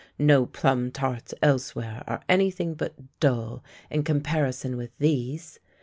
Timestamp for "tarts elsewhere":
0.89-2.03